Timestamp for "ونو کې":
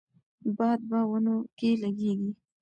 1.09-1.69